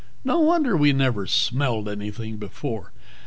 No 0.23 0.39
wonder 0.39 0.75
we 0.75 0.93
never 0.93 1.27
smelled 1.27 1.87
anything 1.87 2.37
before! 2.37 2.91